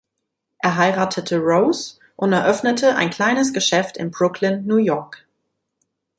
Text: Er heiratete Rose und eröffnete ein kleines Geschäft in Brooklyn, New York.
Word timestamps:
Er 0.57 0.77
heiratete 0.77 1.37
Rose 1.37 1.99
und 2.15 2.33
eröffnete 2.33 2.95
ein 2.95 3.11
kleines 3.11 3.53
Geschäft 3.53 3.97
in 3.97 4.09
Brooklyn, 4.09 4.65
New 4.65 4.77
York. 4.77 5.27